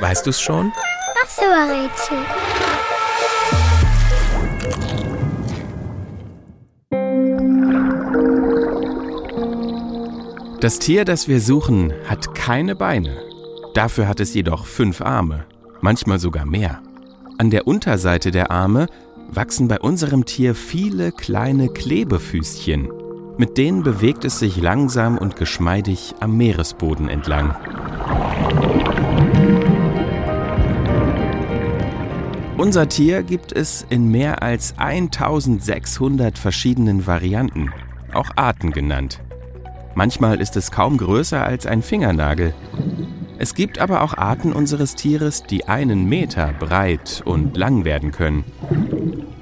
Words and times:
Weißt 0.00 0.26
du's 0.26 0.40
schon? 0.40 0.72
Ach 1.22 1.28
so, 1.28 1.42
Rätsel. 1.42 2.18
Das 10.60 10.78
Tier, 10.78 11.04
das 11.04 11.28
wir 11.28 11.40
suchen, 11.40 11.92
hat 12.08 12.34
keine 12.34 12.74
Beine. 12.74 13.18
Dafür 13.74 14.08
hat 14.08 14.20
es 14.20 14.32
jedoch 14.34 14.66
fünf 14.66 15.00
Arme, 15.02 15.44
manchmal 15.80 16.18
sogar 16.18 16.46
mehr. 16.46 16.80
An 17.36 17.50
der 17.50 17.66
Unterseite 17.66 18.30
der 18.30 18.50
Arme 18.50 18.86
wachsen 19.28 19.68
bei 19.68 19.78
unserem 19.78 20.24
Tier 20.24 20.54
viele 20.54 21.12
kleine 21.12 21.68
Klebefüßchen. 21.68 22.88
Mit 23.36 23.58
denen 23.58 23.82
bewegt 23.82 24.24
es 24.24 24.38
sich 24.38 24.56
langsam 24.56 25.18
und 25.18 25.36
geschmeidig 25.36 26.14
am 26.20 26.36
Meeresboden 26.36 27.08
entlang. 27.08 27.56
Unser 32.56 32.88
Tier 32.88 33.24
gibt 33.24 33.52
es 33.52 33.84
in 33.90 34.10
mehr 34.10 34.42
als 34.42 34.78
1600 34.78 36.38
verschiedenen 36.38 37.04
Varianten, 37.04 37.72
auch 38.12 38.30
Arten 38.36 38.70
genannt. 38.70 39.20
Manchmal 39.96 40.40
ist 40.40 40.56
es 40.56 40.70
kaum 40.70 40.96
größer 40.96 41.42
als 41.42 41.66
ein 41.66 41.82
Fingernagel. 41.82 42.54
Es 43.38 43.54
gibt 43.54 43.80
aber 43.80 44.02
auch 44.02 44.16
Arten 44.16 44.52
unseres 44.52 44.94
Tieres, 44.94 45.42
die 45.42 45.66
einen 45.66 46.08
Meter 46.08 46.52
breit 46.52 47.22
und 47.24 47.56
lang 47.56 47.84
werden 47.84 48.12
können. 48.12 48.44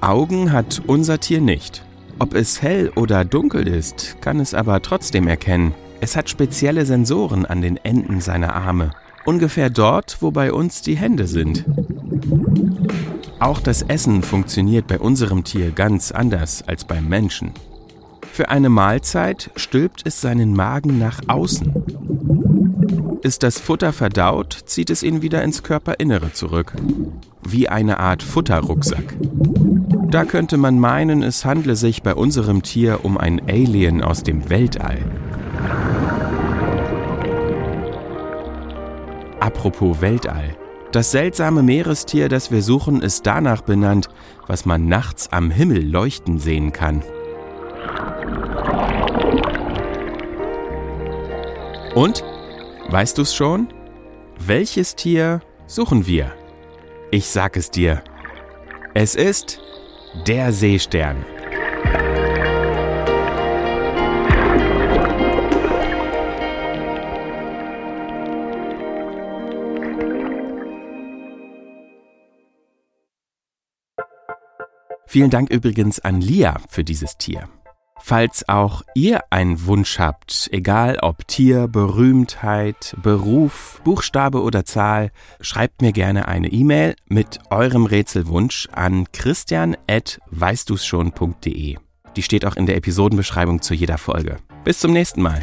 Augen 0.00 0.52
hat 0.52 0.80
unser 0.86 1.18
Tier 1.18 1.40
nicht. 1.40 1.84
Ob 2.20 2.34
es 2.34 2.62
hell 2.62 2.92
oder 2.94 3.24
dunkel 3.24 3.66
ist, 3.66 4.18
kann 4.20 4.38
es 4.38 4.54
aber 4.54 4.82
trotzdem 4.82 5.26
erkennen. 5.26 5.74
Es 6.00 6.16
hat 6.16 6.30
spezielle 6.30 6.86
Sensoren 6.86 7.44
an 7.44 7.60
den 7.60 7.76
Enden 7.76 8.20
seiner 8.20 8.54
Arme, 8.54 8.92
ungefähr 9.24 9.68
dort, 9.68 10.18
wo 10.20 10.30
bei 10.30 10.52
uns 10.52 10.80
die 10.80 10.96
Hände 10.96 11.26
sind. 11.26 11.64
Auch 13.40 13.58
das 13.58 13.80
Essen 13.80 14.22
funktioniert 14.22 14.86
bei 14.86 14.98
unserem 14.98 15.44
Tier 15.44 15.70
ganz 15.70 16.12
anders 16.12 16.62
als 16.66 16.84
beim 16.84 17.08
Menschen. 17.08 17.52
Für 18.30 18.50
eine 18.50 18.68
Mahlzeit 18.68 19.50
stülpt 19.56 20.02
es 20.04 20.20
seinen 20.20 20.54
Magen 20.54 20.98
nach 20.98 21.20
außen. 21.26 21.72
Ist 23.22 23.42
das 23.42 23.58
Futter 23.58 23.94
verdaut, 23.94 24.52
zieht 24.66 24.90
es 24.90 25.02
ihn 25.02 25.22
wieder 25.22 25.42
ins 25.42 25.62
Körperinnere 25.62 26.34
zurück. 26.34 26.74
Wie 27.42 27.68
eine 27.68 27.98
Art 27.98 28.22
Futterrucksack. 28.22 29.16
Da 30.10 30.26
könnte 30.26 30.58
man 30.58 30.78
meinen, 30.78 31.22
es 31.22 31.46
handle 31.46 31.76
sich 31.76 32.02
bei 32.02 32.14
unserem 32.14 32.62
Tier 32.62 33.06
um 33.06 33.16
ein 33.16 33.40
Alien 33.48 34.02
aus 34.02 34.22
dem 34.22 34.50
Weltall. 34.50 34.98
Apropos 39.40 40.02
Weltall. 40.02 40.56
Das 40.92 41.12
seltsame 41.12 41.62
Meerestier, 41.62 42.28
das 42.28 42.50
wir 42.50 42.62
suchen, 42.62 43.00
ist 43.00 43.24
danach 43.24 43.60
benannt, 43.60 44.08
was 44.48 44.66
man 44.66 44.86
nachts 44.86 45.32
am 45.32 45.50
Himmel 45.50 45.88
leuchten 45.88 46.38
sehen 46.38 46.72
kann. 46.72 47.02
Und? 51.94 52.24
Weißt 52.88 53.18
du's 53.18 53.34
schon? 53.34 53.72
Welches 54.38 54.96
Tier 54.96 55.42
suchen 55.66 56.08
wir? 56.08 56.32
Ich 57.12 57.28
sag 57.28 57.56
es 57.56 57.70
dir. 57.70 58.02
Es 58.92 59.14
ist 59.14 59.60
der 60.26 60.52
Seestern. 60.52 61.24
Vielen 75.10 75.30
Dank 75.30 75.50
übrigens 75.50 75.98
an 75.98 76.20
Lia 76.20 76.60
für 76.68 76.84
dieses 76.84 77.16
Tier. 77.16 77.48
Falls 78.00 78.48
auch 78.48 78.82
ihr 78.94 79.24
einen 79.30 79.66
Wunsch 79.66 79.98
habt, 79.98 80.48
egal 80.52 80.98
ob 81.02 81.26
Tier, 81.26 81.66
Berühmtheit, 81.66 82.94
Beruf, 83.02 83.80
Buchstabe 83.82 84.40
oder 84.40 84.64
Zahl, 84.64 85.10
schreibt 85.40 85.82
mir 85.82 85.90
gerne 85.90 86.28
eine 86.28 86.46
E-Mail 86.52 86.94
mit 87.08 87.40
eurem 87.50 87.86
Rätselwunsch 87.86 88.68
an 88.70 89.10
christian@weißdu's 89.12 90.86
schon.de. 90.86 91.76
Die 92.14 92.22
steht 92.22 92.46
auch 92.46 92.54
in 92.54 92.66
der 92.66 92.76
Episodenbeschreibung 92.76 93.62
zu 93.62 93.74
jeder 93.74 93.98
Folge. 93.98 94.36
Bis 94.62 94.78
zum 94.78 94.92
nächsten 94.92 95.22
Mal. 95.22 95.40